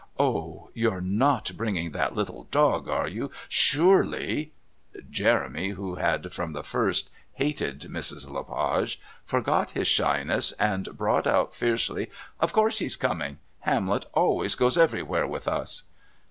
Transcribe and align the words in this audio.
Oh, 0.17 0.71
you're 0.73 0.99
not 0.99 1.51
bringing 1.55 1.91
that 1.91 2.15
little 2.15 2.45
dog, 2.49 2.87
are 2.89 3.07
you? 3.07 3.29
Surely" 3.47 4.51
Jeremy, 5.11 5.69
who 5.69 5.93
had 5.93 6.33
from 6.33 6.53
the 6.53 6.63
first 6.63 7.11
hated 7.33 7.81
Mrs. 7.81 8.27
Le 8.27 8.43
Page, 8.43 8.99
forgot 9.25 9.69
his 9.77 9.85
shyness 9.87 10.53
and 10.53 10.97
brought 10.97 11.27
out 11.27 11.53
fiercely: 11.53 12.09
"Of 12.39 12.51
course 12.51 12.79
he's 12.79 12.95
coming. 12.95 13.37
Hamlet 13.59 14.07
always 14.15 14.55
goes 14.55 14.75
everywhere 14.75 15.27
with 15.27 15.47
us." 15.47 15.83